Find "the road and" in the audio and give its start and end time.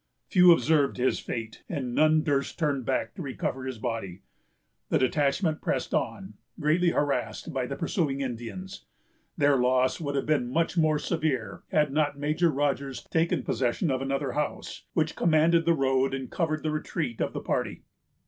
15.65-16.31